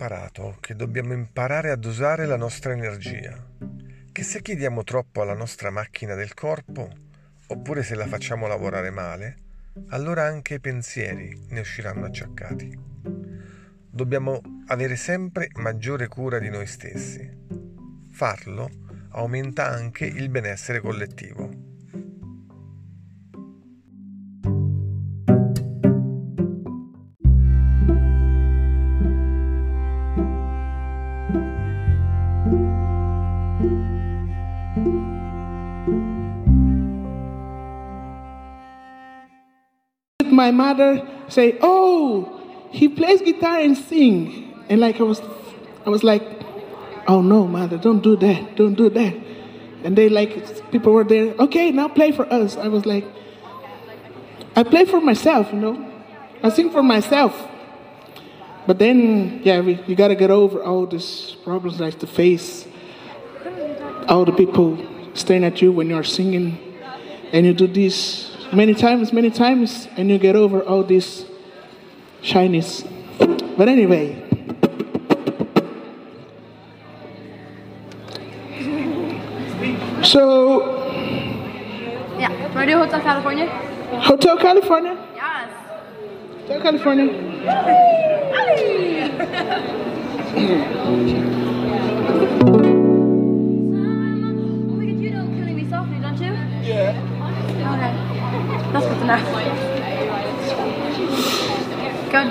imparato 0.00 0.56
che 0.60 0.74
dobbiamo 0.74 1.12
imparare 1.12 1.70
a 1.70 1.76
dosare 1.76 2.24
la 2.24 2.38
nostra 2.38 2.72
energia, 2.72 3.36
che 4.10 4.22
se 4.22 4.40
chiediamo 4.40 4.82
troppo 4.82 5.20
alla 5.20 5.34
nostra 5.34 5.70
macchina 5.70 6.14
del 6.14 6.32
corpo, 6.32 6.88
oppure 7.48 7.82
se 7.82 7.94
la 7.94 8.06
facciamo 8.06 8.46
lavorare 8.46 8.88
male, 8.88 9.36
allora 9.88 10.24
anche 10.24 10.54
i 10.54 10.60
pensieri 10.60 11.38
ne 11.50 11.60
usciranno 11.60 12.06
acciaccati. 12.06 12.78
Dobbiamo 13.90 14.40
avere 14.68 14.96
sempre 14.96 15.48
maggiore 15.56 16.08
cura 16.08 16.38
di 16.38 16.48
noi 16.48 16.66
stessi. 16.66 17.30
Farlo 18.08 18.70
aumenta 19.10 19.68
anche 19.68 20.06
il 20.06 20.30
benessere 20.30 20.80
collettivo. 20.80 21.49
My 40.40 40.52
mother 40.52 41.06
say, 41.28 41.58
"Oh, 41.60 42.40
he 42.70 42.88
plays 42.88 43.20
guitar 43.20 43.58
and 43.60 43.76
sing," 43.76 44.54
and 44.70 44.80
like 44.80 44.98
I 44.98 45.02
was, 45.02 45.20
I 45.84 45.90
was 45.90 46.02
like, 46.02 46.22
"Oh 47.06 47.20
no, 47.20 47.46
mother, 47.46 47.76
don't 47.76 48.02
do 48.02 48.16
that, 48.16 48.56
don't 48.56 48.72
do 48.72 48.88
that." 48.88 49.14
And 49.84 49.94
they 49.98 50.08
like 50.08 50.32
people 50.70 50.94
were 50.94 51.04
there. 51.04 51.34
Okay, 51.44 51.72
now 51.72 51.88
play 51.88 52.10
for 52.10 52.24
us. 52.32 52.56
I 52.56 52.68
was 52.68 52.86
like, 52.86 53.04
I 54.56 54.62
play 54.62 54.86
for 54.86 54.98
myself, 55.02 55.52
you 55.52 55.58
know. 55.58 55.76
I 56.42 56.48
sing 56.48 56.70
for 56.70 56.82
myself. 56.82 57.36
But 58.66 58.78
then, 58.78 59.42
yeah, 59.44 59.60
we, 59.60 59.78
you 59.86 59.94
got 59.94 60.08
to 60.08 60.14
get 60.14 60.30
over 60.30 60.62
all 60.62 60.86
these 60.86 61.36
problems 61.44 61.80
like 61.80 61.98
the 61.98 62.06
face, 62.06 62.66
all 64.08 64.24
the 64.24 64.32
people 64.32 64.78
staring 65.12 65.44
at 65.44 65.60
you 65.60 65.70
when 65.70 65.90
you're 65.90 66.10
singing, 66.18 66.56
and 67.30 67.44
you 67.44 67.52
do 67.52 67.66
this 67.66 68.29
many 68.52 68.74
times, 68.74 69.12
many 69.12 69.30
times, 69.30 69.88
and 69.96 70.10
you 70.10 70.18
get 70.18 70.36
over 70.36 70.62
all 70.62 70.82
this 70.82 71.24
shyness. 72.22 72.84
But 73.56 73.68
anyway, 73.68 74.16
so 80.02 80.86
Yeah. 82.18 82.28
Do 82.66 82.76
Hotel 82.78 83.00
California? 83.00 83.46
Hotel 84.00 84.36
California, 84.36 84.96
Yes. 85.14 85.50
Hotel 86.48 86.60
California. 86.60 87.08
Go, 99.10 99.16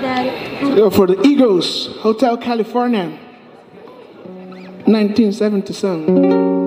Daddy. 0.00 0.90
For 0.90 1.06
the 1.06 1.20
Eagles, 1.26 1.98
Hotel 1.98 2.38
California, 2.38 3.18
1977. 4.86 6.06
1977. 6.06 6.59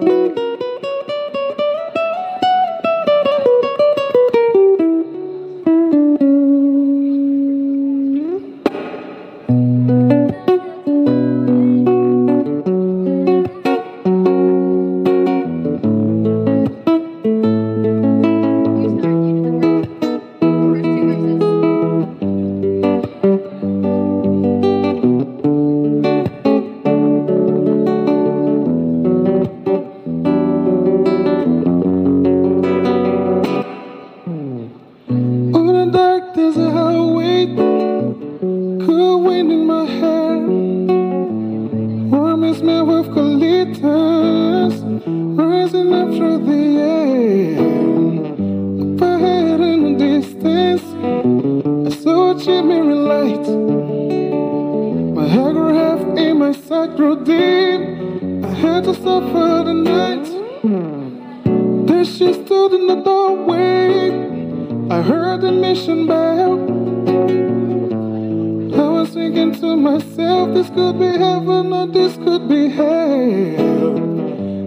You 0.00 0.39
Hair 55.30 55.52
grew 55.52 55.74
half 55.74 56.00
in 56.18 56.38
my 56.38 56.50
side 56.50 56.96
grew 56.96 57.14
deep. 57.24 57.80
I 58.44 58.52
had 58.52 58.82
to 58.82 58.94
suffer 58.94 59.62
the 59.68 59.74
night. 59.74 60.26
There 61.86 62.04
she 62.04 62.32
stood 62.32 62.72
in 62.72 62.88
the 62.88 62.96
doorway. 62.96 64.10
I 64.90 65.00
heard 65.02 65.42
the 65.42 65.52
mission 65.52 66.08
bell. 66.08 66.54
I 68.74 68.88
was 68.88 69.10
thinking 69.10 69.54
to 69.60 69.76
myself, 69.76 70.52
this 70.52 70.68
could 70.70 70.98
be 70.98 71.06
heaven 71.06 71.72
or 71.72 71.86
this 71.86 72.16
could 72.16 72.48
be 72.48 72.68
hell. 72.68 73.94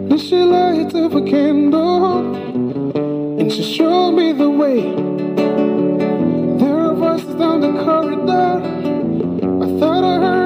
Then 0.07 0.17
she 0.17 0.37
lights 0.37 0.95
up 0.95 1.13
a 1.13 1.23
candle 1.25 2.35
and 3.37 3.51
she 3.51 3.63
showed 3.63 4.13
me 4.13 4.31
the 4.31 4.49
way. 4.49 4.79
There 6.57 6.79
are 6.85 6.93
voices 6.93 7.35
down 7.35 7.59
the 7.59 7.73
corridor. 7.83 8.61
I 9.65 9.79
thought 9.79 10.03
I 10.05 10.15
heard 10.25 10.42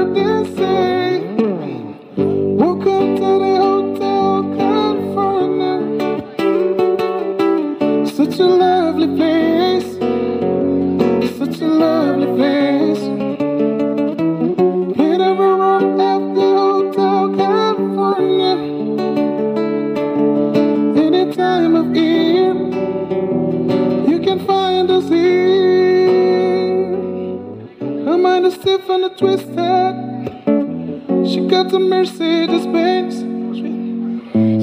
twisted. 29.57 31.27
She 31.27 31.47
got 31.47 31.69
the 31.69 31.79
Mercedes 31.79 32.65
Benz. 32.67 33.15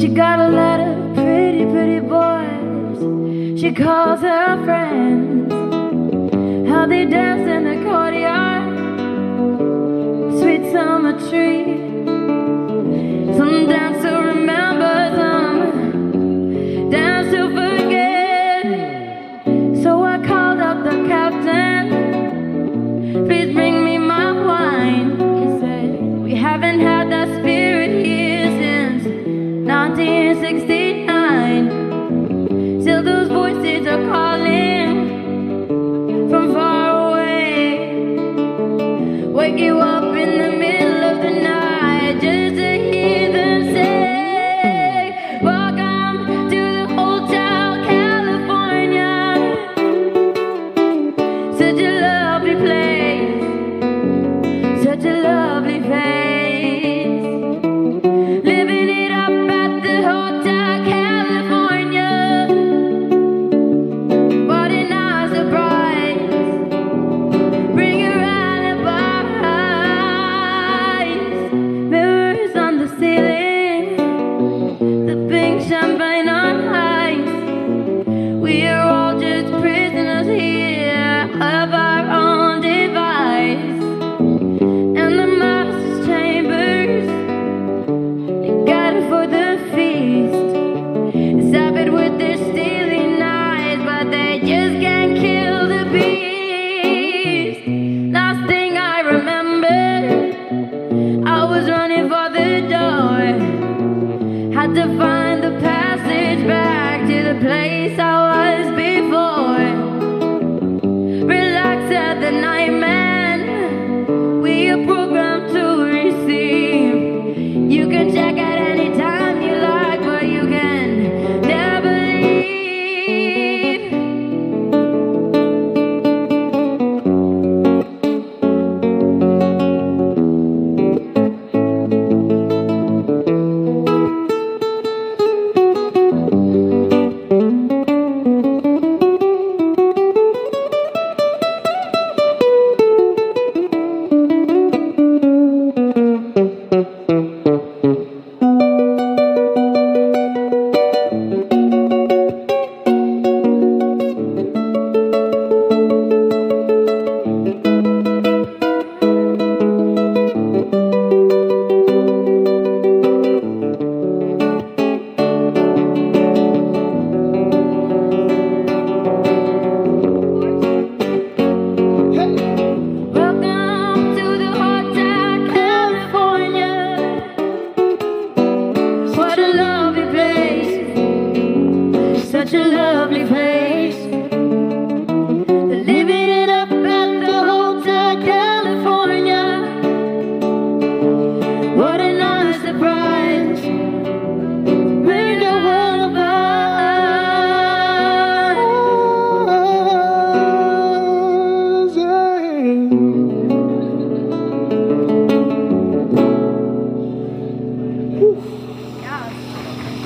She 0.00 0.08
got 0.08 0.38
a 0.38 0.48
lot 0.48 0.80
of 0.80 1.14
pretty, 1.14 1.64
pretty 1.66 2.00
boys. 2.00 3.60
She 3.60 3.72
calls 3.72 4.20
her 4.20 4.64
friends. 4.64 5.52
How 6.68 6.86
they 6.86 7.04
dance 7.04 7.48
in 7.48 7.64
the 7.64 7.76
courtyard. 7.84 8.64
Sweet 10.38 10.72
summer 10.72 11.14
tree. 11.28 11.53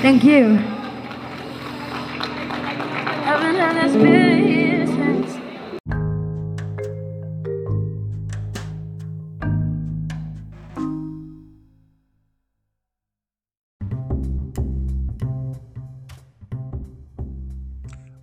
Thank 0.01 0.23
you. 0.23 0.55
Haven't 3.25 3.55
had. 3.55 3.79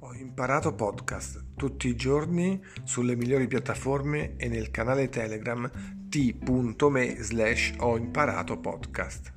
Ho 0.01 0.15
imparato 0.15 0.75
podcast 0.75 1.45
tutti 1.57 1.89
i 1.89 1.95
giorni 1.95 2.59
sulle 2.85 3.17
migliori 3.17 3.47
piattaforme 3.47 4.37
e 4.37 4.49
nel 4.49 4.71
canale 4.71 5.11
Telegram 5.11 5.71
t.me 6.09 7.23
slash 7.23 7.75
ho 7.77 7.99
imparato 7.99 8.59
podcast. 8.59 9.36